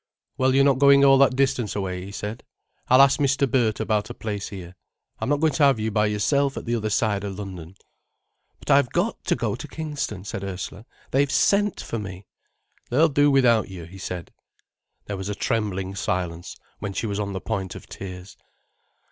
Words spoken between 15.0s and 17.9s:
There was a trembling silence when she was on the point of